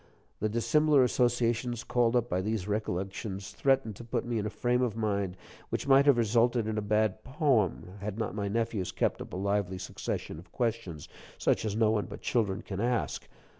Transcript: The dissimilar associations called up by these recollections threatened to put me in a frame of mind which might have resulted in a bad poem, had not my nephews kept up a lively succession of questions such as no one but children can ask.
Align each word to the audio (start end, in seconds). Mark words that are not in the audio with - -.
The 0.39 0.49
dissimilar 0.49 1.03
associations 1.03 1.83
called 1.83 2.15
up 2.15 2.27
by 2.27 2.41
these 2.41 2.67
recollections 2.67 3.51
threatened 3.51 3.95
to 3.97 4.03
put 4.03 4.25
me 4.25 4.39
in 4.39 4.47
a 4.47 4.49
frame 4.49 4.81
of 4.81 4.95
mind 4.97 5.37
which 5.69 5.87
might 5.87 6.07
have 6.07 6.17
resulted 6.17 6.65
in 6.65 6.75
a 6.75 6.81
bad 6.81 7.23
poem, 7.23 7.87
had 8.01 8.17
not 8.17 8.33
my 8.33 8.47
nephews 8.47 8.91
kept 8.91 9.21
up 9.21 9.31
a 9.31 9.37
lively 9.37 9.77
succession 9.77 10.39
of 10.39 10.51
questions 10.51 11.07
such 11.37 11.65
as 11.65 11.75
no 11.75 11.91
one 11.91 12.07
but 12.07 12.21
children 12.21 12.63
can 12.63 12.79
ask. 12.79 13.27